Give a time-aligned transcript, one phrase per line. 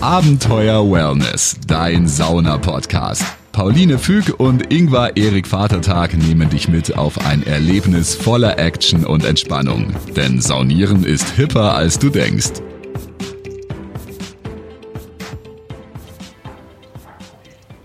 [0.00, 3.24] Abenteuer Wellness, dein Sauna-Podcast.
[3.50, 9.24] Pauline Füg und Ingvar Erik Vatertag nehmen dich mit auf ein Erlebnis voller Action und
[9.24, 9.92] Entspannung.
[10.14, 12.62] Denn Saunieren ist hipper, als du denkst.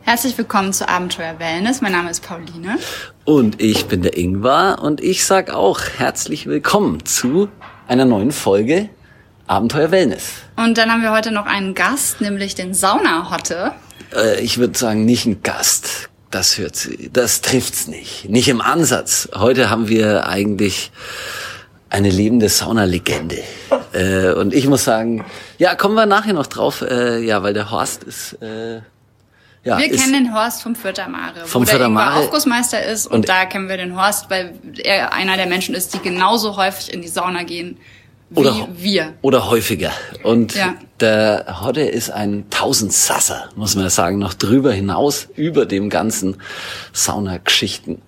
[0.03, 1.81] Herzlich willkommen zu Abenteuer Wellness.
[1.81, 2.77] Mein Name ist Pauline.
[3.25, 7.49] Und ich bin der Ingvar und ich sag auch herzlich willkommen zu
[7.87, 8.89] einer neuen Folge
[9.47, 10.23] Abenteuer Wellness.
[10.55, 13.71] Und dann haben wir heute noch einen Gast, nämlich den Sauna-Hotte.
[14.15, 16.09] Äh, ich würde sagen, nicht ein Gast.
[16.31, 18.27] Das hört sie, das trifft's nicht.
[18.29, 19.29] Nicht im Ansatz.
[19.35, 20.91] Heute haben wir eigentlich
[21.89, 23.37] eine lebende Saunalegende.
[23.93, 25.23] Äh, und ich muss sagen,
[25.59, 28.77] ja, kommen wir nachher noch drauf, äh, ja, weil der Horst ist, äh,
[29.65, 32.15] ja, wir kennen den Horst vom Fürther Mare, Vom wo der Mare.
[32.15, 33.05] Aufgussmeister ist.
[33.05, 36.57] Und, Und- da kennen wir den Horst, weil er einer der Menschen ist, die genauso
[36.57, 37.77] häufig in die Sauna gehen
[38.35, 39.13] Oder- wir.
[39.21, 39.91] Oder häufiger.
[40.23, 40.75] Und Ja.
[40.99, 46.37] der Hodde ist ein Tausendsasser, muss man sagen, noch drüber hinaus, über dem ganzen
[46.93, 48.01] Saunageschichten.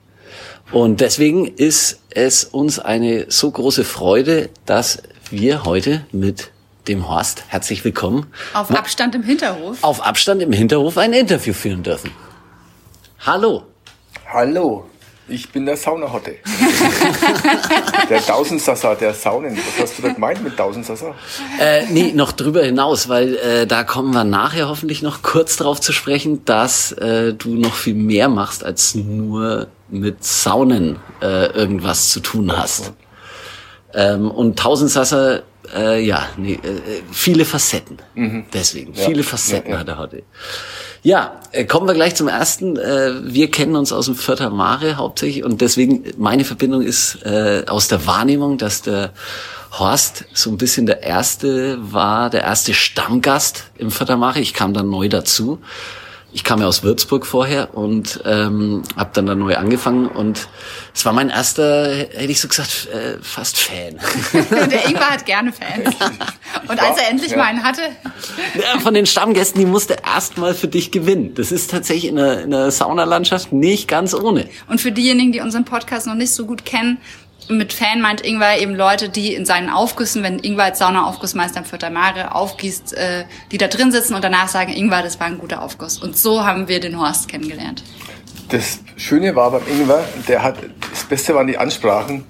[0.72, 6.50] Und deswegen ist es uns eine so große Freude, dass wir heute mit
[6.88, 9.78] dem Horst, herzlich willkommen, Auf Abstand im Hinterhof.
[9.84, 12.12] auf Abstand im Hinterhof ein Interview führen dürfen.
[13.26, 13.64] Hallo.
[14.32, 14.86] Hallo,
[15.28, 16.36] ich bin der Saunahotte.
[18.10, 19.58] der Tausendsassa der Saunen.
[19.58, 21.14] Was hast du da gemeint mit Tausendsassa?
[21.60, 25.80] Äh, nee, noch drüber hinaus, weil äh, da kommen wir nachher hoffentlich noch kurz drauf
[25.82, 32.10] zu sprechen, dass äh, du noch viel mehr machst, als nur mit Saunen äh, irgendwas
[32.10, 32.94] zu tun hast.
[33.94, 37.98] Ähm, und Tausendsasser, äh, ja, nee, äh, viele Facetten.
[38.54, 39.80] Deswegen, viele Facetten ja, ja.
[39.80, 40.24] hat er heute.
[41.06, 42.78] Ja, äh, kommen wir gleich zum ersten.
[42.78, 47.64] Äh, wir kennen uns aus dem Vierter Mare hauptsächlich und deswegen meine Verbindung ist äh,
[47.68, 49.12] aus der Wahrnehmung, dass der
[49.72, 54.40] Horst so ein bisschen der erste war, der erste Stammgast im Vierter Mare.
[54.40, 55.60] Ich kam dann neu dazu.
[56.36, 60.50] Ich kam ja aus Würzburg vorher und ähm, habe dann da neu angefangen und
[60.94, 63.98] es war mein erster, hätte ich so gesagt, äh, fast Fan.
[64.70, 65.96] der Ingwer hat gerne Fans.
[66.68, 67.38] Und als er endlich Ja.
[67.38, 67.82] mal einen hatte,
[68.56, 71.36] Ja, von den Stammgästen, die musste erstmal für dich gewinnen.
[71.36, 74.50] Das ist tatsächlich in der, in der Saunalandschaft nicht ganz ohne.
[74.68, 76.98] Und für diejenigen, die unseren Podcast noch nicht so gut kennen,
[77.50, 81.66] mit Fan meint Ingwer eben Leute, die in seinen Aufgüssen, wenn Ingwer als Saunaaufgussmeister im
[81.66, 85.38] Vierter Mare aufgießt, äh, die da drin sitzen und danach sagen, Ingwer, das war ein
[85.38, 86.00] guter Aufguss.
[86.00, 87.84] Und so haben wir den Horst kennengelernt.
[88.50, 90.58] Das Schöne war beim Ingwer, der hat,
[90.92, 92.26] das Beste waren die Ansprachen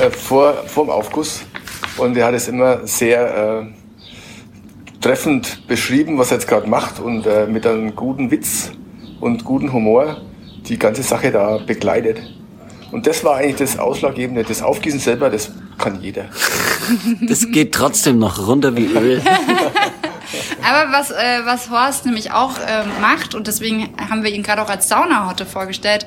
[0.00, 1.42] äh, vor, vor dem Aufguss.
[1.96, 7.26] Und der hat es immer sehr äh, treffend beschrieben, was er jetzt gerade macht und
[7.26, 8.72] äh, mit einem guten Witz
[9.20, 10.22] und guten Humor
[10.68, 12.39] die ganze Sache da begleitet.
[12.92, 14.44] Und das war eigentlich das Ausschlaggebende.
[14.44, 16.26] Das Aufgießen selber, das kann jeder.
[17.20, 19.22] Das geht trotzdem noch runter wie Öl.
[20.68, 24.62] Aber was, äh, was Horst nämlich auch ähm, macht, und deswegen haben wir ihn gerade
[24.62, 26.06] auch als Saunahotte vorgestellt,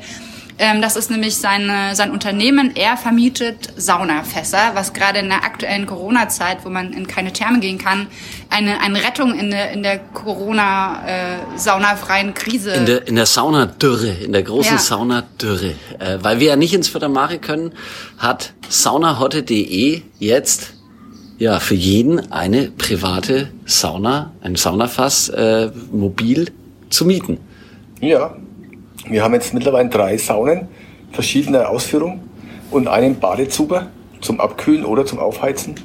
[0.63, 2.71] ähm, das ist nämlich seine, sein Unternehmen.
[2.75, 7.77] Er vermietet Saunafässer, was gerade in der aktuellen Corona-Zeit, wo man in keine Therme gehen
[7.77, 8.07] kann,
[8.49, 12.71] eine, eine Rettung in der, in der Corona-saunafreien Krise.
[12.71, 14.79] In der, in der Saunadürre, in der großen Ja.
[14.79, 15.73] Saunadürre.
[15.99, 17.73] Äh, weil wir ja nicht ins Vierter Mare können,
[18.17, 20.75] hat saunahotte.de jetzt
[21.39, 26.53] ja für jeden eine private Sauna, ein Saunafass äh, mobil
[26.89, 27.37] zu mieten.
[27.99, 28.37] Ja,
[29.09, 30.67] wir haben jetzt mittlerweile drei Saunen
[31.11, 32.21] verschiedener Ausführung
[32.71, 33.87] und einen Badezuber
[34.21, 35.75] zum Abkühlen oder zum Aufheizen.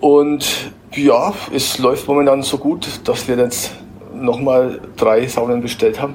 [0.00, 3.72] Und ja, es läuft momentan so gut, dass wir jetzt
[4.14, 6.14] nochmal drei Saunen bestellt haben.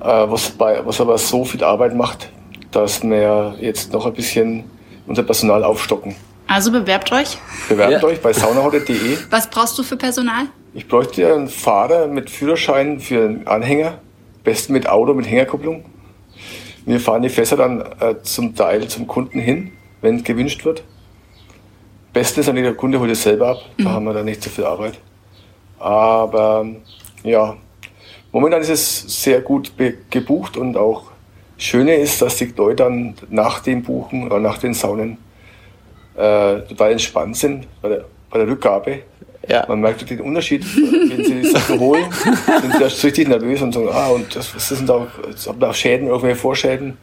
[0.00, 2.30] Äh, was, bei, was aber so viel Arbeit macht,
[2.70, 4.64] dass wir jetzt noch ein bisschen
[5.06, 6.14] unser Personal aufstocken.
[6.48, 7.38] Also bewerbt euch.
[7.68, 8.04] Bewerbt Ja.
[8.04, 9.16] euch bei saunahotte.de.
[9.30, 10.44] Was brauchst du für Personal?
[10.74, 13.98] Ich bräuchte einen Fahrer mit Führerschein für einen Anhänger,
[14.46, 15.84] besten mit Auto mit Hängerkupplung.
[16.86, 20.84] Wir fahren die Fässer dann äh, zum Teil zum Kunden hin, wenn gewünscht wird.
[22.12, 24.48] Beste ist natürlich, der Kunde holt es selber ab, da haben wir dann nicht so
[24.48, 24.98] viel Arbeit.
[25.78, 26.64] Aber
[27.24, 27.56] ja,
[28.32, 29.72] momentan ist es sehr gut
[30.10, 31.10] gebucht und auch
[31.58, 35.18] Schöne ist, dass die Leute dann nach dem Buchen oder nach den Saunen
[36.14, 39.00] äh, total entspannt sind bei der, bei der Rückgabe.
[39.48, 39.64] Ja.
[39.68, 43.72] Man merkt den Unterschied, wenn sie die Sachen holen, sind sie erst richtig nervös und
[43.72, 46.90] sagen, ah, und das, was sind da, jetzt haben da Schäden, irgendwelche Vorschäden.
[46.90, 46.96] Und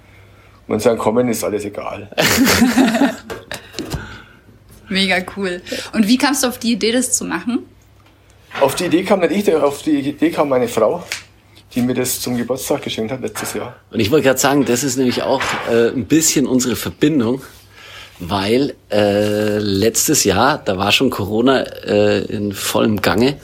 [0.68, 2.10] wenn sie dann kommen, ist alles egal.
[4.90, 5.62] Mega cool.
[5.94, 7.60] Und wie kamst du auf die Idee, das zu machen?
[8.60, 11.04] Auf die Idee kam nicht ich, auf die Idee kam meine Frau,
[11.74, 13.76] die mir das zum Geburtstag geschenkt hat letztes Jahr.
[13.92, 15.42] Und ich wollte gerade sagen, das ist nämlich auch
[15.72, 17.42] äh, ein bisschen unsere Verbindung,
[18.30, 23.38] weil äh, letztes Jahr, da war schon Corona äh, in vollem Gange,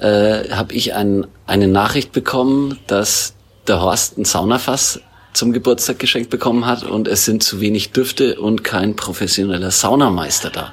[0.00, 3.34] äh, habe ich ein, eine Nachricht bekommen, dass
[3.66, 5.00] der Horst ein Saunafass
[5.32, 10.50] zum Geburtstag geschenkt bekommen hat und es sind zu wenig Düfte und kein professioneller Saunameister
[10.50, 10.72] da.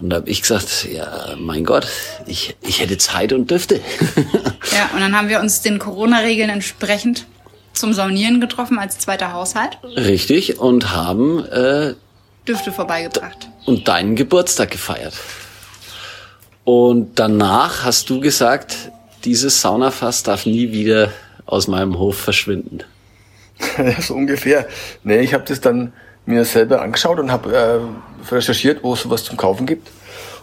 [0.00, 1.86] Und da habe ich gesagt, ja, mein Gott,
[2.26, 3.76] ich, ich hätte Zeit und Düfte.
[4.72, 7.26] ja, und dann haben wir uns den Corona-Regeln entsprechend
[7.72, 9.78] zum Saunieren getroffen als zweiter Haushalt.
[9.96, 11.94] Richtig, und haben äh,
[12.46, 13.48] Düfte vorbeigebracht.
[13.66, 15.14] Und deinen Geburtstag gefeiert.
[16.64, 18.76] Und danach hast du gesagt,
[19.24, 21.12] dieses Saunafass darf nie wieder
[21.46, 22.80] aus meinem Hof verschwinden.
[23.78, 24.66] ja, so ungefähr.
[25.02, 25.92] Nee, ich habe das dann
[26.26, 29.90] mir selber angeschaut und habe äh, recherchiert, wo es sowas zum Kaufen gibt.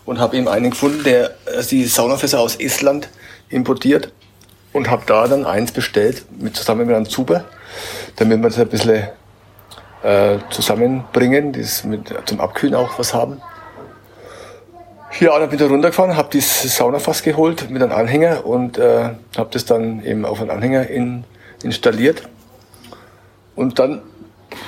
[0.06, 3.10] Und habe eben einen gefunden, der äh, die Saunafässer aus Estland
[3.50, 4.12] importiert.
[4.74, 7.46] Und habe da dann eins bestellt, mit, zusammen mit einem Zuber,
[8.18, 9.08] damit wir das ein bisschen
[10.04, 13.42] äh, zusammenbringen, das mit, zum Abkühlen auch was haben.
[15.20, 19.50] Ja, dann bin ich runtergefahren, habe dieses Saunafass geholt mit einem Anhänger und äh, habe
[19.52, 21.24] das dann eben auf einen Anhänger in,
[21.64, 22.24] installiert.
[23.56, 24.02] Und dann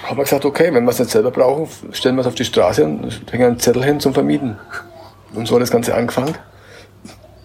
[0.07, 2.45] haben wir gesagt, okay, wenn wir es nicht selber brauchen, stellen wir es auf die
[2.45, 4.57] Straße und hängen einen Zettel hin zum Vermieten.
[5.33, 6.35] Und so hat das Ganze angefangen.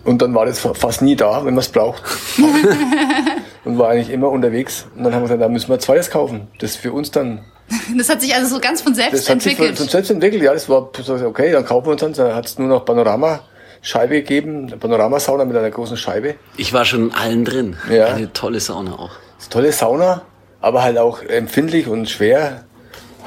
[0.05, 2.03] Und dann war das fast nie da, wenn man es braucht.
[3.65, 4.87] und war eigentlich immer unterwegs.
[4.97, 6.49] Und dann haben wir gesagt, da müssen wir zweites kaufen.
[6.59, 7.41] Das für uns dann.
[7.97, 9.71] Das hat sich also so ganz von selbst das entwickelt.
[9.71, 10.53] Hat sich von selbst entwickelt, ja.
[10.53, 10.91] Das war
[11.25, 12.13] okay, dann kaufen wir uns dann.
[12.13, 16.35] Da hat es nur noch Panorama-Scheibe gegeben, Panoramasauna mit einer großen Scheibe.
[16.57, 17.77] Ich war schon in allen drin.
[17.91, 18.07] Ja.
[18.07, 19.11] Eine tolle Sauna auch.
[19.51, 20.23] Tolle Sauna
[20.65, 22.65] aber halt auch empfindlich und schwer.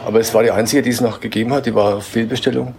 [0.05, 1.67] Aber es war die einzige, die es noch gegeben hat.
[1.67, 2.73] Die war Fehlbestellung.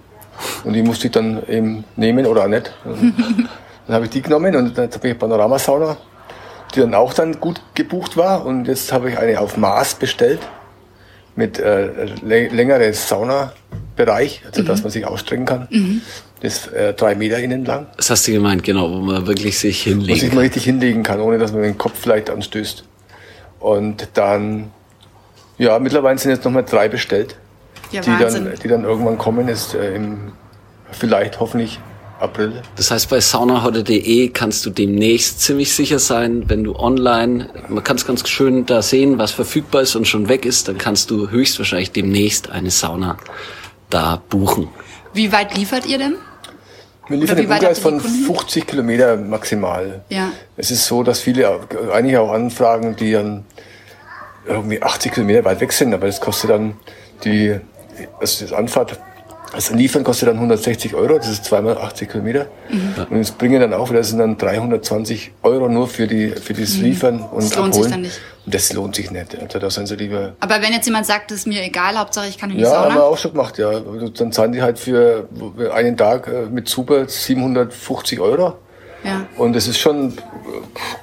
[0.64, 2.72] Und die musste ich dann eben nehmen oder auch nicht.
[2.84, 5.96] dann habe ich die genommen und dann habe ich Panoramasauna,
[6.75, 8.44] die dann auch dann gut gebucht war.
[8.44, 10.40] Und jetzt habe ich eine auf Maß bestellt
[11.38, 14.67] mit äh, längerem Saunabereich, also mhm.
[14.67, 15.69] dass man sich ausstrecken kann.
[15.70, 16.02] Mhm.
[16.40, 17.87] Das ist äh, drei Meter innen lang.
[17.96, 20.17] Das hast du gemeint, genau, wo man wirklich sich hinlegen kann.
[20.17, 22.82] Wo sich man richtig hinlegen kann, ohne dass man den Kopf vielleicht anstößt.
[23.61, 24.73] Und dann,
[25.58, 27.37] ja, mittlerweile sind jetzt nochmal drei bestellt,
[27.93, 30.32] ja, die, dann, die dann irgendwann kommen, ist äh, im,
[30.91, 31.79] vielleicht hoffentlich
[32.19, 32.62] April.
[32.76, 37.97] Das heißt, bei saunahotte.de kannst du demnächst ziemlich sicher sein, wenn du online, man kann
[37.97, 41.31] es ganz schön da sehen, was verfügbar ist und schon weg ist, dann kannst du
[41.31, 43.17] höchstwahrscheinlich demnächst eine Sauna
[43.91, 44.69] da buchen.
[45.15, 46.17] Wie weit liefert ihr denn?
[47.09, 50.03] Wir liefern den Umkreis von 50 Kilometer maximal.
[50.11, 50.31] Ja.
[50.56, 51.61] Es ist so, dass viele,
[51.93, 53.44] einige auch anfragen, die dann
[54.47, 56.75] irgendwie 80 Kilometer weit weg sind, aber das kostet dann
[57.25, 57.59] die,
[58.20, 58.99] also das Anfahrt
[59.52, 62.46] das Liefern kostet dann 160 Euro, das ist zweimal 80 Kilometer.
[62.70, 63.06] Mhm.
[63.10, 66.76] Und das bringen dann auch, das sind dann 320 Euro nur für die für das
[66.76, 66.84] mhm.
[66.84, 67.82] Liefern und das lohnt Abholen.
[67.82, 68.20] Sich dann nicht.
[68.44, 69.38] Und das lohnt sich nicht.
[69.40, 70.34] Also da sind sie lieber.
[70.40, 72.70] Aber wenn jetzt jemand sagt, das ist mir egal, Hauptsache ich kann in die ja,
[72.70, 72.80] Sauna.
[72.80, 73.68] Ja, haben wir auch schon gemacht, ja.
[73.68, 75.28] Also dann zahlen die halt für
[75.72, 78.54] einen Tag äh, mit Super 750 Euro.
[79.04, 79.26] Ja.
[79.36, 80.18] Und das ist schon ein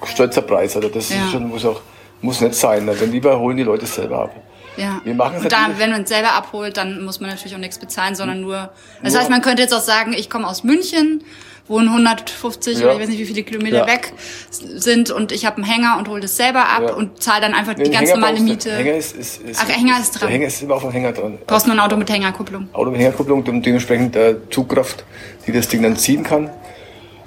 [0.05, 0.75] stolzer Preis.
[0.75, 1.23] Also das ja.
[1.25, 1.81] ist schon, muss auch,
[2.21, 2.87] muss nicht sein.
[2.89, 4.35] Also lieber holen die Leute es selber ab.
[4.77, 5.01] Ja.
[5.03, 7.77] Wir machen Und da, wenn man es selber abholt, dann muss man natürlich auch nichts
[7.77, 8.71] bezahlen, sondern nur.
[9.01, 11.23] Das nur heißt, man könnte jetzt auch sagen, ich komme aus München,
[11.67, 12.85] wohne 150 ja.
[12.85, 13.87] oder ich weiß nicht wie viele Kilometer ja.
[13.87, 14.13] weg
[14.51, 16.93] sind und ich habe einen Hänger und hole das selber ab ja.
[16.93, 18.75] und zahle dann einfach nee, die ganz normale Miete.
[18.75, 20.27] Hänger ist, ist, ist, Ach, Hänger ist dran.
[20.27, 21.37] Der Hänger ist immer auf dem Hänger dran.
[21.39, 22.69] Du brauchst nur ein Auto mit Hängerkupplung.
[22.73, 25.03] Auto mit Hängerkupplung und dementsprechend äh, Zugkraft,
[25.47, 26.49] die das Ding dann ziehen kann.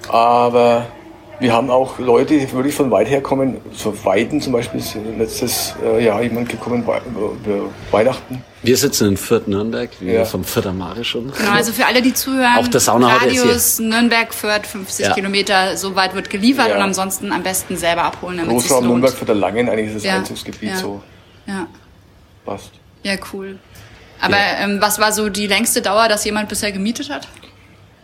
[0.07, 0.87] Aber
[1.39, 3.57] wir haben auch Leute, die wirklich von weit her kommen.
[3.73, 7.01] So Weiden zum Beispiel ist letztes äh, Jahr jemand gekommen bei
[7.91, 8.43] Weihnachten.
[8.61, 10.25] Wir sitzen in Fürth Nürnberg, wie ja.
[10.25, 11.31] vom Fürther Mare schon.
[11.31, 15.13] Genau, also für alle, die zuhören, auch der Sauna Radius Nürnberg, Fürth, 50 ja.
[15.13, 16.75] Kilometer, so weit wird geliefert ja.
[16.75, 18.87] und ansonsten am besten selber abholen, damit es lohnt.
[18.87, 20.17] Nürnberg, Fürther Langen, eigentlich ist das ja.
[20.17, 21.01] Einzugsgebiet so.
[21.45, 21.67] Ja.
[22.45, 22.71] Passt.
[23.03, 23.59] Ja, cool.
[24.19, 27.29] Aber ähm, was war so die längste Dauer, dass jemand bisher gemietet hat?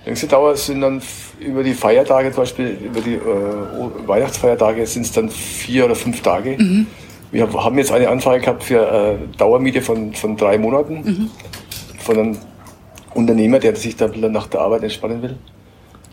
[0.05, 1.01] Längste Dauer sind dann
[1.39, 6.21] über die Feiertage, zum Beispiel über die äh, Weihnachtsfeiertage, sind es dann vier oder fünf
[6.21, 6.55] Tage.
[6.57, 6.87] Mhm.
[7.31, 11.29] Wir haben jetzt eine Anfrage gehabt für äh, Dauermiete von, von drei Monaten mhm.
[11.97, 12.37] von einem
[13.15, 15.37] Unternehmer, der sich da nach der Arbeit entspannen will.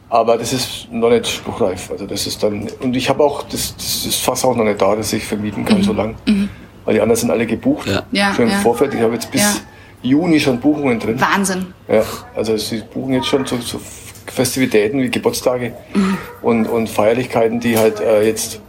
[0.08, 1.90] Aber das ist noch nicht spruchreif.
[1.90, 4.80] Also das ist dann und ich habe auch das, das ist fast auch noch nicht
[4.80, 5.82] da, dass ich vermieten kann mhm.
[5.84, 6.48] so lang, mhm.
[6.84, 8.02] weil die anderen sind alle gebucht ja.
[8.12, 8.58] Ja, schon im ja.
[8.58, 8.94] Vorfeld.
[8.94, 9.62] Ich habe jetzt bis
[10.02, 11.20] Juni schon Buchungen drin.
[11.20, 11.72] Wahnsinn.
[11.88, 12.04] Ja,
[12.34, 13.80] also sie buchen jetzt schon zu, zu
[14.26, 16.18] Festivitäten wie Geburtstage mhm.
[16.42, 18.60] und, und Feierlichkeiten, die halt äh, jetzt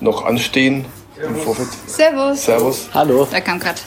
[0.00, 0.84] noch anstehen
[1.24, 1.68] im Vorfeld.
[1.86, 2.44] Servus.
[2.44, 2.88] Servus.
[2.92, 3.26] Hallo.
[3.30, 3.80] Da kam gerade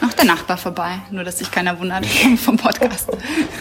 [0.00, 2.06] noch der Nachbar vorbei, nur dass sich keiner wundert
[2.44, 3.08] vom Podcast.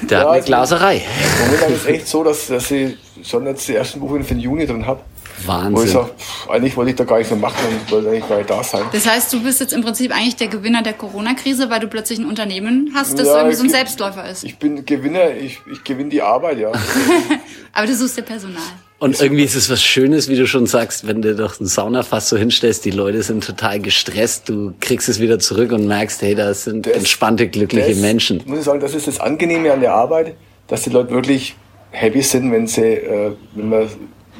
[0.03, 1.01] Der ja, hat eine also, Glaserei.
[1.45, 4.41] Momentan ist es echt so, dass, dass ich schon jetzt die ersten Buchungen für den
[4.41, 5.01] Juni drin habe.
[5.47, 5.75] Wahnsinn.
[5.75, 6.11] Wo ich sage,
[6.49, 8.83] eigentlich wollte ich da gar nicht mehr machen und wollte eigentlich gar nicht da sein.
[8.91, 12.19] Das heißt, du bist jetzt im Prinzip eigentlich der Gewinner der Corona-Krise, weil du plötzlich
[12.19, 14.43] ein Unternehmen hast, das Ja, irgendwie so ein Selbstläufer ist.
[14.43, 16.71] Ich bin Gewinner, ich, ich gewinne die Arbeit, ja.
[17.73, 18.61] Aber du suchst dir Personal.
[18.97, 22.29] Und irgendwie ist es was Schönes, wie du schon sagst, wenn du doch ein Saunafass
[22.29, 26.33] so hinstellst, die Leute sind total gestresst, du kriegst es wieder zurück und merkst, hey,
[26.33, 28.41] das sind Das- entspannte, glückliche Das, Menschen.
[28.45, 30.35] Muss ich sagen, das ist das Angenehme an der Arbeit,
[30.67, 31.55] dass die Leute wirklich
[31.91, 33.89] happy sind, wenn sie, äh, wenn man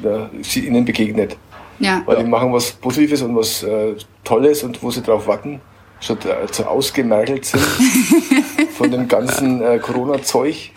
[0.04, 1.36] äh, sie ihnen begegnet.
[1.78, 2.02] Ja.
[2.06, 5.60] Weil die machen was Positives und was äh, Tolles und wo sie drauf warten,
[6.00, 7.62] schon äh, so ausgemergelt sind
[8.76, 10.70] von dem ganzen äh, Corona-Zeug.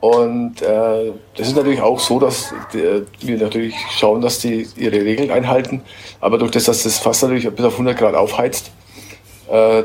[0.00, 5.00] Und äh, das ist natürlich auch so, dass die, wir natürlich schauen, dass die ihre
[5.02, 5.82] Regeln einhalten.
[6.20, 8.70] Aber durch das, dass das Fass natürlich bis auf 100 Grad aufheizt,
[9.50, 9.82] äh,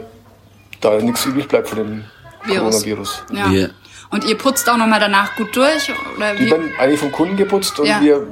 [0.82, 2.04] da nichts übrig bleibt von dem
[2.46, 2.60] Virus.
[2.84, 3.24] Coronavirus.
[3.34, 3.52] Ja.
[3.52, 3.70] Wir-
[4.12, 5.92] Und ihr putzt auch nochmal danach gut durch?
[6.18, 6.52] Oder Die wie?
[6.52, 8.02] werden eigentlich vom Kunden geputzt und Ja.
[8.02, 8.26] wir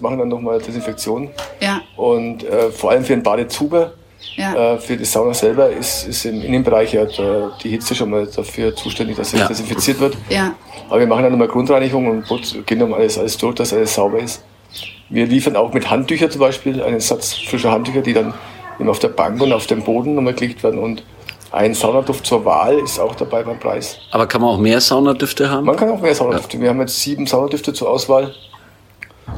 [0.00, 1.30] machen dann nochmal Desinfektion.
[1.60, 1.80] Ja.
[1.96, 3.92] Und äh, vor allem für den Badezuber,
[4.36, 4.74] Ja.
[4.74, 8.26] äh, für die Sauna selber, ist, ist im Innenbereich ja der, die Hitze schon mal
[8.26, 9.48] dafür zuständig, dass es Ja.
[9.48, 10.16] desinfiziert wird.
[10.28, 10.54] Ja.
[10.88, 13.94] Aber wir machen dann nochmal Grundreinigung und putz, gehen nochmal alles, alles durch, dass alles
[13.94, 14.44] sauber ist.
[15.08, 18.32] Wir liefern auch mit Handtücher zum Beispiel, einen Satz frischer Handtücher, die dann
[18.78, 20.78] eben auf der Bank und auf dem Boden nochmal gelegt werden.
[20.78, 21.02] Und
[21.52, 23.98] ein Saunaduft zur Wahl ist auch dabei beim Preis.
[24.10, 25.66] Aber kann man auch mehr Saunadüfte haben?
[25.66, 26.60] Man kann auch mehr Saunadüfte.
[26.60, 28.34] Wir haben jetzt sieben Saunadüfte zur Auswahl.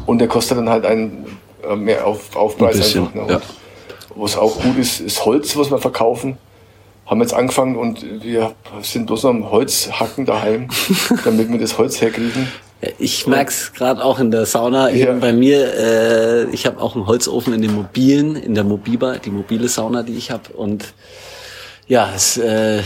[0.06, 1.38] Und der kostet dann halt einen
[1.68, 3.26] äh, mehr auf, Aufpreis Ein bisschen, einfach.
[3.26, 3.32] Ne?
[3.34, 3.40] ja.
[4.16, 6.38] Was auch gut ist, ist Holz, was wir verkaufen.
[7.06, 10.68] Haben jetzt angefangen und wir sind bloß noch am Holzhacken daheim,
[11.24, 12.48] damit wir das Holz herkriegen.
[12.98, 15.08] Ich merk's gerade auch in der Sauna Ja.
[15.08, 15.74] eben bei mir.
[15.74, 20.02] Äh, ich habe auch einen Holzofen in dem mobilen, in der Mobiba, die mobile Sauna,
[20.02, 20.52] die ich habe.
[20.52, 20.92] Und
[21.88, 22.82] ja, es, äh,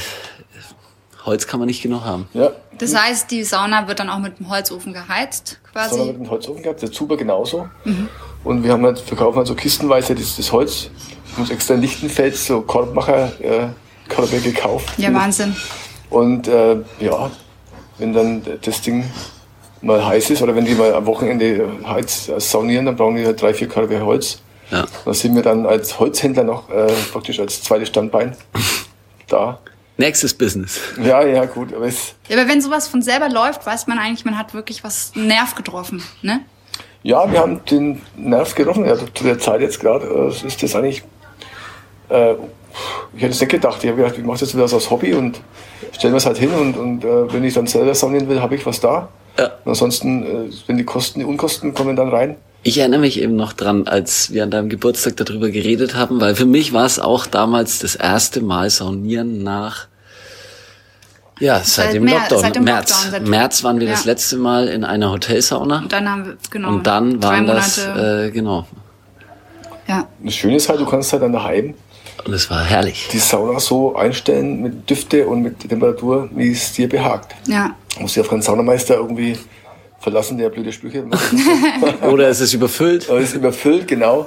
[1.24, 2.28] Holz kann man nicht genug haben.
[2.32, 5.90] Ja, Das heißt, die Sauna wird dann auch mit dem Holzofen geheizt, quasi.
[5.96, 7.68] Sauna mit einem Holzofen gehabt, der Zuber genauso.
[8.44, 10.90] Und wir haben halt, verkaufen halt so kistenweise das, das Holz.
[11.30, 13.68] Ich muss extra in Lichtenfels so Korbmacher äh,
[14.08, 14.98] Körbe gekauft.
[14.98, 15.54] Ja, Wahnsinn.
[16.10, 17.30] Und äh, ja,
[17.98, 19.04] wenn dann das Ding
[19.80, 23.40] mal heiß ist oder wenn die mal am Wochenende heiz saunieren, dann brauchen die halt
[23.40, 24.40] drei, vier Körbe Holz.
[24.70, 24.86] Ja.
[25.04, 28.36] Da sind wir dann als Holzhändler noch äh, praktisch als zweites Standbein
[29.32, 29.58] da.
[29.98, 30.80] Nächstes Business.
[31.02, 34.24] Ja, ja, gut, aber es, Ja, aber wenn sowas von selber läuft, weiß man eigentlich,
[34.24, 36.40] man hat wirklich was Nerv getroffen, ne?
[37.02, 38.84] ja, wir haben den Nerv getroffen.
[38.84, 41.02] Ja, zu der Zeit jetzt gerade äh, ist das eigentlich.
[42.08, 42.34] Äh,
[43.14, 43.82] ich hätte es nicht gedacht.
[43.82, 45.40] Ich habe gedacht, ich mache das wieder so als Hobby und
[45.92, 48.54] stellen wir es halt hin und, und äh, wenn ich dann selber saunieren will, habe
[48.54, 49.08] ich was da.
[49.38, 49.46] Ja.
[49.64, 52.36] Und ansonsten, äh, wenn die Kosten, die Unkosten kommen dann rein.
[52.64, 56.36] Ich erinnere mich eben noch dran, als wir an deinem Geburtstag darüber geredet haben, weil
[56.36, 59.88] für mich war es auch damals das erste Mal Saunieren nach
[61.40, 62.38] ja, seit, Seit dem Mer- Lockdown.
[62.40, 62.90] seit dem März.
[62.90, 64.10] Lockdown, seit- März waren wir das Ja.
[64.12, 65.78] letzte Mal in einer Hotelsauna.
[65.78, 66.68] Und dann haben wir, genau.
[66.68, 68.66] Und dann waren das, Monate, äh, genau.
[69.88, 70.06] ja.
[70.22, 71.74] Das Schöne ist halt, du kannst halt dann daheim
[72.24, 73.08] Und es war herrlich.
[73.12, 77.34] die Sauna so einstellen mit Düfte und mit Temperatur, wie es dir behagt.
[77.48, 77.74] Ja.
[77.96, 79.36] Du musst ja auf keinen Saunameister irgendwie
[80.02, 81.04] verlassen, der blöde Sprüche.
[82.10, 83.08] Oder es ist überfüllt.
[83.08, 84.26] Aber es ist überfüllt, genau.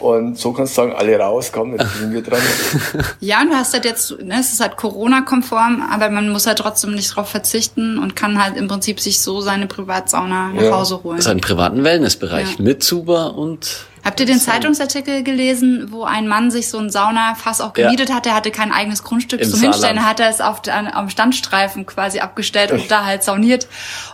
[0.00, 2.40] Und so kannst du sagen, alle raus, komm, jetzt sind wir dran.
[3.20, 6.58] Ja, und du hast halt jetzt, ne, es ist halt Corona-konform, aber man muss halt
[6.58, 10.76] trotzdem nicht drauf verzichten und kann halt im Prinzip sich so seine Privatsauna nach Ja.
[10.78, 11.24] Hause holen.
[11.24, 12.64] Ein privaten Wellnessbereich Ja.
[12.64, 17.60] mit Zuber und Habt ihr den Zeitungsartikel gelesen, wo ein Mann sich so ein Saunafass
[17.62, 17.84] auch Ja.
[17.86, 18.26] gemietet hat?
[18.26, 19.96] Der hatte kein eigenes Grundstück Im zum Hinstellen.
[19.96, 19.98] Saarland.
[19.98, 23.66] Da hat er es auf der, am Standstreifen quasi abgestellt und da halt sauniert.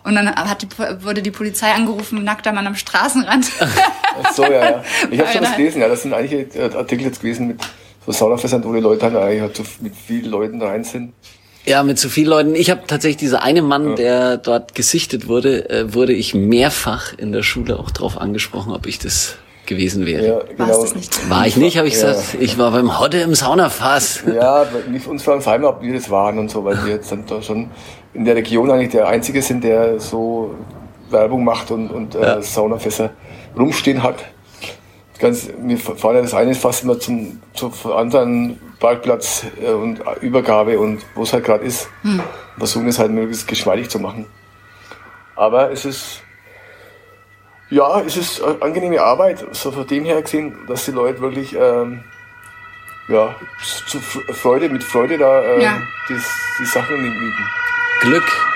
[0.05, 0.69] Und dann hat die,
[1.05, 3.47] wurde die Polizei angerufen, nackter Mann am Straßenrand.
[4.23, 4.85] Ach so, ja, ja.
[5.11, 5.89] Ich habe schon Ja, das gelesen, ja.
[5.89, 7.61] Das sind einige äh, Artikel jetzt gewesen mit
[8.07, 11.13] so Saunafässern, wo die Leute dann eigentlich halt so mit vielen Leuten rein sind.
[11.67, 12.55] Ja, mit zu vielen Leuten.
[12.55, 17.33] Ich habe tatsächlich dieser eine Mann, der dort gesichtet wurde, äh, wurde ich mehrfach in
[17.33, 19.35] der Schule auch drauf angesprochen, ob ich das
[19.71, 20.27] gewesen wäre.
[20.27, 20.85] Ja, genau.
[21.31, 22.09] War ich nicht, habe ich Ja.
[22.12, 22.37] gesagt.
[22.39, 24.23] Ich war beim Hotte im Saunafass.
[24.27, 27.11] Ja, nicht uns fragen vor allem, ob wir das waren und so, weil wir jetzt
[27.11, 27.71] dann da schon
[28.12, 30.55] in der Region eigentlich der Einzige sind, der so
[31.09, 32.43] Werbung macht und, und äh, Ja.
[32.43, 33.11] Saunafässer
[33.59, 34.17] rumstehen hat.
[35.19, 40.79] Ganz, wir fahren ja das eine Fass immer zum, zum anderen Parkplatz äh, und Übergabe
[40.81, 41.89] und wo es halt gerade ist.
[42.59, 44.27] Versuchen es halt möglichst geschmeidig zu machen.
[45.37, 46.23] Aber es ist,
[47.71, 51.55] ja, es ist äh, angenehme Arbeit, so von dem her gesehen, dass die Leute wirklich,
[51.55, 52.00] ähm,
[53.09, 53.35] ja,
[53.87, 55.79] zu Freude, mit Freude da äh, Ja.
[56.09, 56.15] die,
[56.61, 57.35] die Sachen üben.
[58.00, 58.50] Glück.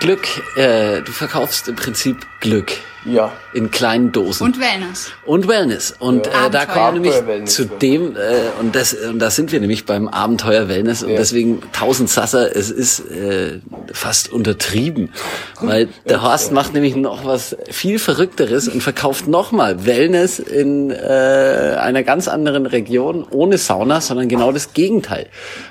[0.00, 0.26] Glück,
[0.56, 2.72] äh, du verkaufst im Prinzip Glück
[3.04, 3.32] Ja.
[3.52, 4.44] in kleinen Dosen.
[4.44, 5.10] Und Wellness.
[5.26, 5.94] Und Wellness.
[5.98, 6.46] Und Ja.
[6.46, 8.18] äh, da kommen wir nämlich zu dem, äh,
[8.58, 11.02] und, das, und da sind wir nämlich beim Abenteuer Wellness.
[11.02, 11.16] Und Ja.
[11.18, 13.60] deswegen 1000 Sasser, es ist äh,
[13.92, 15.12] fast untertrieben.
[15.60, 21.76] Weil der Horst macht nämlich noch was viel Verrückteres und verkauft nochmal Wellness in äh,
[21.78, 25.26] einer ganz anderen Region, ohne Sauna, sondern genau das Gegenteil.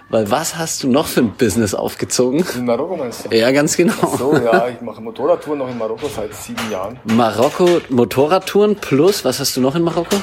[0.09, 2.43] Weil was hast du noch für ein Business aufgezogen?
[2.55, 3.35] In Marokko meinst du?
[3.35, 3.93] Ja, ganz genau.
[4.17, 6.99] So, ja, ich mache Motorradtouren noch in Marokko seit sieben Jahren.
[7.03, 10.15] Marokko Motorradtouren plus, was hast du noch in Marokko?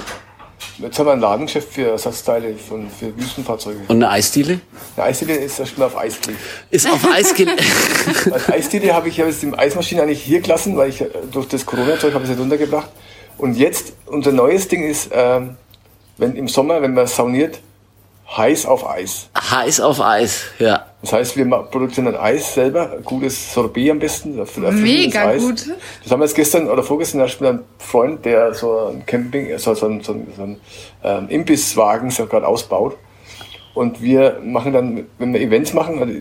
[0.79, 3.79] Jetzt haben wir ein Ladengeschäft für Ersatzteile von, für Wüstenfahrzeuge.
[3.87, 4.61] Und eine Eisdiele?
[4.97, 6.41] Eine Eisdiele ist erstmal auf Eis gelegt.
[6.71, 7.63] Ist auf Eis gelegt.
[8.33, 11.47] Als Eisdiele habe ich ja jetzt die Eismaschine eigentlich hier gelassen, weil ich äh, durch
[11.47, 12.91] das Corona-Zeug habe ich sie runtergebracht.
[13.39, 15.57] Und jetzt, unser neues Ding ist, ähm,
[16.19, 17.61] wenn im Sommer, wenn man sauniert,
[18.37, 19.29] heiß auf Eis.
[19.39, 20.87] Heiß auf Eis, ja.
[21.03, 24.39] Das heißt, wir produzieren dann Eis selber, gutes Sorbet am besten.
[24.39, 25.43] erfrischendes Mega Eis.
[25.43, 25.67] gut.
[26.03, 29.57] Das haben wir jetzt gestern oder vorgestern erst mit einem Freund, der so ein Camping,
[29.59, 30.61] so, so, ein- so, ein- so ein
[31.05, 32.97] ähm, Imbisswagen so gerade ausbaut.
[33.75, 36.13] Und wir machen dann, wenn wir Events machen, also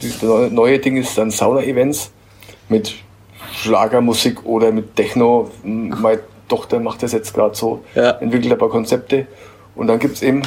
[0.00, 2.10] das neue- neue Ding ist dann Sauna-Events
[2.70, 2.94] mit
[3.54, 5.50] Schlagermusik oder mit Techno.
[5.62, 8.12] Meine Tochter macht das jetzt gerade so, Ja.
[8.12, 9.26] entwickelt ein paar Konzepte.
[9.76, 10.42] Und dann gibt's eben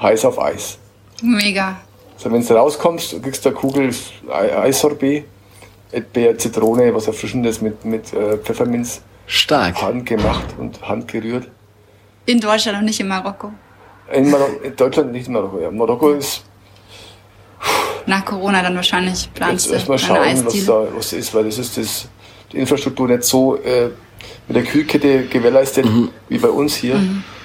[0.00, 0.78] heiß auf Eis.
[1.22, 1.76] Mega.
[2.16, 3.94] So, wenn du rauskommst, kriegst du eine Kugel
[4.30, 5.24] Ei- Eissorbet,
[5.92, 9.80] Erdbeer, Zitrone, was Erfrischendes mit, mit äh, Pfefferminz, Stark.
[9.80, 11.48] handgemacht und handgerührt.
[12.26, 13.52] In Deutschland und nicht in Marokko.
[14.12, 15.60] In, Marok in Deutschland nicht in Marokko.
[15.60, 15.70] Ja.
[15.70, 16.42] Marokko ist
[18.06, 21.58] Nach Corona dann wahrscheinlich planst jetzt du erstmal schauen, was da was ist, weil das
[21.58, 22.08] ist das,
[22.52, 23.90] die Infrastruktur nicht so äh,
[24.46, 25.86] mit der Kühlkette gewährleistet
[26.28, 26.98] wie bei uns hier.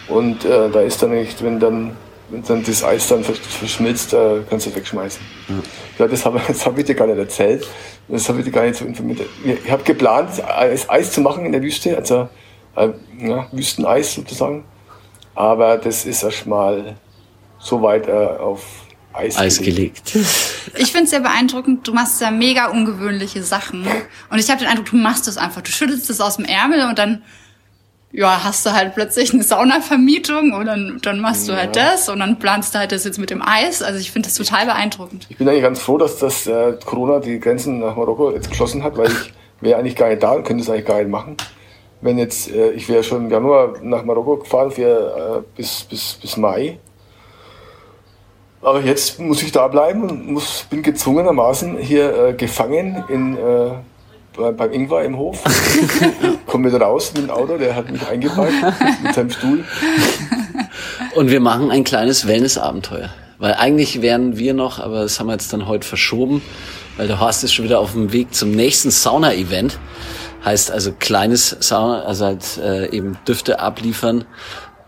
[0.08, 1.96] Und äh, da ist dann nicht, wenn dann
[2.30, 5.22] wenn dann das Eis dann vers- verschmilzt, äh, kannst du es wegschmeißen.
[6.00, 7.68] Ja, das habe hab ich dir gar nicht erzählt.
[8.08, 9.22] Das habe ich dir gar nicht so informiert.
[9.46, 12.28] Ich habe geplant, Eis, Eis zu machen in der Wüste, also
[12.76, 12.90] äh,
[13.20, 14.66] ja, Wüsteneis sozusagen.
[15.36, 16.96] Aber das ist erstmal
[17.60, 18.62] so weit äh, auf
[19.14, 20.12] Eis, Eis gelegt.
[20.14, 20.28] gelegt.
[20.78, 21.88] Ich finde es sehr beeindruckend.
[21.88, 23.86] Du machst ja mega ungewöhnliche Sachen.
[24.30, 25.62] Und ich habe den Eindruck, du machst das einfach.
[25.62, 27.22] Du schüttelst es aus dem Ärmel und dann
[28.16, 32.20] ja, hast du halt plötzlich eine Saunavermietung und dann, dann machst du halt das und
[32.20, 33.82] dann planst du halt das jetzt mit dem Eis.
[33.82, 35.26] Also ich finde das total beeindruckend.
[35.30, 38.84] Ich bin eigentlich ganz froh, dass das äh, Corona die Grenzen nach Marokko jetzt geschlossen
[38.84, 41.38] hat, weil ich wäre eigentlich gar nicht da und könnte es eigentlich gar nicht machen.
[42.02, 46.20] Wenn jetzt, äh, ich wäre schon im Januar nach Marokko gefahren für, äh, bis, bis,
[46.22, 46.78] bis Mai.
[48.62, 53.72] Aber jetzt muss ich da bleiben und muss, bin gezwungenermaßen hier äh, gefangen in, äh,
[54.36, 55.44] beim Ingwer im Hof.
[56.46, 58.54] Komme wieder raus mit dem Auto, der hat mich eingeparkt
[59.04, 59.64] mit seinem Stuhl.
[61.16, 63.10] Und wir machen ein kleines Wellness-Abenteuer.
[63.40, 66.42] Weil eigentlich wären wir noch, aber das haben wir jetzt dann heute verschoben,
[66.98, 69.80] weil der Horst ist schon wieder auf dem Weg zum nächsten Sauna-Event.
[70.46, 74.26] Heißt also kleines Sauna, also halt äh, eben Düfte abliefern.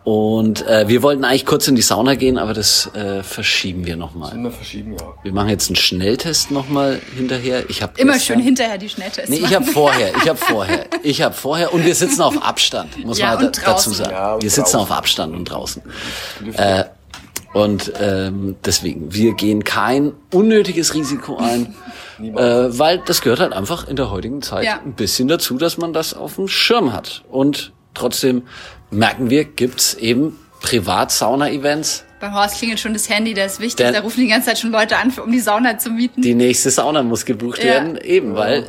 [0.05, 3.95] Und äh, wir wollten eigentlich kurz in die Sauna gehen, aber das äh, verschieben wir
[3.95, 4.33] nochmal.
[4.35, 5.13] Immer verschieben, ja.
[5.23, 7.67] Wir machen jetzt einen Schnelltest nochmal hinterher.
[7.71, 10.85] Ich hab Immer gestern- schön hinterher die Schnelltests Nee, ich habe vorher, ich habe vorher,
[11.01, 14.11] ich habe vorher und wir sitzen auf Abstand, muss Ja, man und dazu sagen.
[14.11, 14.79] Ja, und wir sitzen draußen.
[14.79, 15.81] auf Abstand und draußen.
[16.55, 16.83] Äh,
[17.53, 21.73] und ähm, deswegen, wir gehen kein unnötiges Risiko ein,
[22.19, 22.33] äh,
[22.77, 24.79] weil das gehört halt einfach in der heutigen Zeit Ja.
[24.85, 27.23] ein bisschen dazu, dass man das auf dem Schirm hat.
[27.31, 28.43] Und trotzdem
[28.91, 32.03] merken wir, gibt's eben Privat-Sauna-Events.
[32.19, 33.77] Beim Horst klingelt schon das Handy, der ist wichtig.
[33.77, 36.21] Der- da rufen die ganze Zeit schon Leute an, um die Sauna zu mieten.
[36.21, 37.65] Die nächste Sauna muss gebucht Ja.
[37.65, 38.67] werden, eben, weil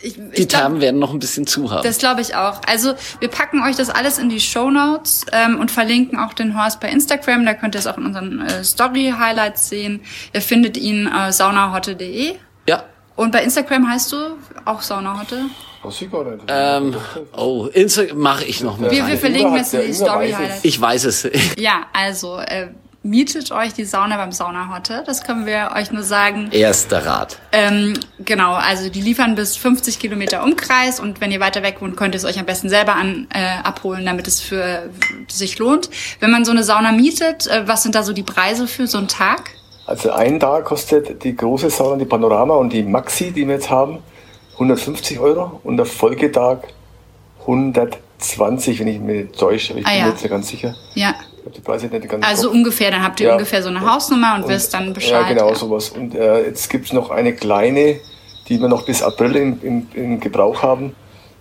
[0.00, 1.82] ich, die ich glaub, Thermen werden noch ein bisschen zu haben.
[1.84, 2.60] Das glaube ich auch.
[2.66, 6.56] Also wir packen euch das alles in die Show Notes ähm, und verlinken auch den
[6.60, 7.44] Horst bei Instagram.
[7.46, 10.00] Da könnt ihr es auch in unseren äh, Story-Highlights sehen.
[10.32, 12.34] Ihr findet ihn äh, saunahotte.de.
[12.68, 12.82] ja,
[13.16, 14.16] Und bei Instagram heißt du
[14.64, 15.46] auch Saunahotte.
[15.82, 16.44] Was ich gar nicht.
[16.48, 16.94] Ähm,
[17.36, 20.64] oh, Insta mache ich noch mit Wir, wir verlinken hat- in die Ingwer weiß Story-Highlights.
[20.64, 21.28] Ich weiß es.
[21.58, 22.68] Ja, also äh,
[23.04, 25.04] mietet euch die Sauna beim Saunahotte.
[25.06, 26.48] Das können wir euch nur sagen.
[26.50, 27.38] Erster Rat.
[27.52, 31.96] Ähm, genau, also die liefern bis 50 Kilometer Umkreis und wenn ihr weiter weg wohnt,
[31.96, 34.90] könnt ihr es euch am besten selber an, äh, abholen, damit es für
[35.28, 35.90] sich lohnt.
[36.20, 38.98] Wenn man so eine Sauna mietet, äh, was sind da so die Preise für so
[38.98, 39.50] einen Tag?
[39.86, 43.70] Also ein Tag kostet die große Sauna, die Panorama und die Maxi, die wir jetzt
[43.70, 43.98] haben,
[44.58, 46.58] 150 Euro und der Folgetag
[47.40, 50.08] 120, wenn ich mir täusche, aber ich Ah, bin ja.
[50.08, 50.74] jetzt nicht ganz sicher.
[50.94, 51.14] Ja,
[51.46, 52.56] Ich die Preise nicht ganz im also Kopf.
[52.56, 53.32] ungefähr, dann habt ihr Ja.
[53.34, 55.12] ungefähr so eine Hausnummer und, wisst dann Bescheid.
[55.12, 55.90] Ja, genau sowas.
[55.90, 58.00] Und äh, jetzt gibt's noch eine kleine,
[58.48, 60.94] die wir noch bis April in, in, in Gebrauch haben.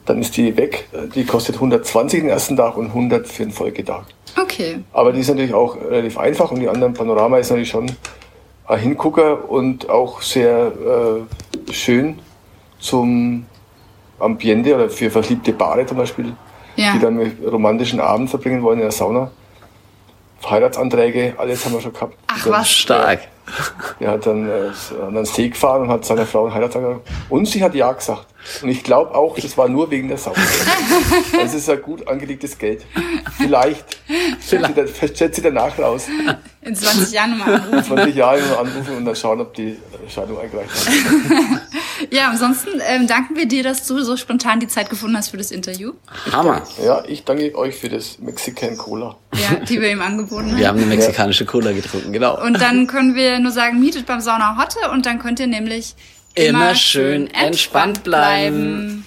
[0.05, 0.87] Dann ist die weg.
[1.15, 4.03] Die kostet 120 den ersten Tag und 100 für den Folgetag.
[4.41, 4.79] Okay.
[4.93, 7.91] Aber die ist natürlich auch relativ einfach und die anderen Panorama ist natürlich schon
[8.67, 10.71] ein Hingucker und auch sehr
[11.67, 12.19] äh, schön
[12.79, 13.45] zum
[14.19, 16.33] Ambiente oder für verliebte Paare zum Beispiel,
[16.75, 16.93] Ja.
[16.93, 19.31] die dann einen romantischen Abend verbringen wollen in der Sauna.
[20.49, 22.15] Heiratsanträge, alles haben wir schon gehabt.
[22.27, 22.69] Ach Dann- was.
[22.71, 23.19] Stark.
[23.99, 24.71] Er hat dann äh,
[25.07, 28.25] an den See gefahren und hat seiner Frau einen Heiratsantrag und sie hat ja gesagt.
[28.61, 30.37] Und ich glaube auch, das war nur wegen der Sauna.
[31.41, 32.85] Das ist ein gut angelegtes Geld.
[33.37, 33.99] Vielleicht.
[34.51, 36.07] Da- stellt sie danach raus.
[36.61, 37.83] In 20 Jahren nochmal anrufen.
[37.85, 39.77] 20 Jahre mal anrufen und dann schauen, ob die
[40.09, 41.61] Scheidung eingereicht haben.
[42.11, 45.37] Ja, ansonsten ähm, danken wir dir, dass du so spontan die Zeit gefunden hast für
[45.37, 45.93] das Interview,
[46.31, 46.61] Hammer.
[46.83, 49.15] Ja, ich danke euch für das Mexican Cola.
[49.33, 50.57] ja, die wir ihm angeboten haben.
[50.57, 52.41] Wir haben eine mexikanische Cola getrunken, genau.
[52.43, 55.95] Und dann können wir nur sagen, mietet beim Sauna Hotte und dann könnt ihr nämlich
[56.35, 59.05] Immer schön entspannt bleiben.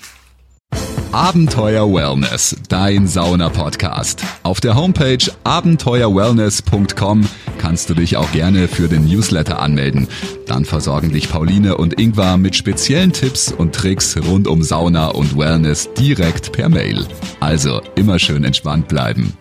[1.12, 4.22] Abenteuer Wellness, dein Sauna-Podcast.
[4.44, 7.26] Auf der Homepage abenteuerwellness.com
[7.58, 10.06] kannst du dich auch gerne für den Newsletter anmelden.
[10.46, 15.36] Dann versorgen dich Pauline und Ingvar mit speziellen Tipps und Tricks rund um Sauna und
[15.36, 17.04] Wellness direkt per Mail.
[17.40, 19.36] Also immer schön entspannt bleiben.